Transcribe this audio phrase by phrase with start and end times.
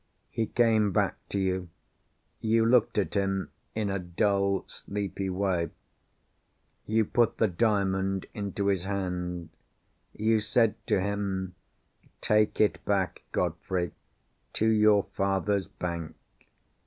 [0.31, 1.69] He came back to you.
[2.39, 5.69] You looked at him in a dull sleepy way.
[6.87, 9.49] You put the Diamond into his hand.
[10.11, 11.53] You said to him,
[12.19, 13.91] "Take it back, Godfrey,
[14.53, 16.15] to your father's bank.